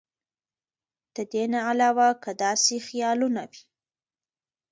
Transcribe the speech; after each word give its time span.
د 1.15 1.17
دې 1.31 1.43
نه 1.51 1.59
علاوه 1.69 2.07
کۀ 2.23 2.31
داسې 2.43 2.75
خيالونه 2.87 3.41
وي 3.51 3.63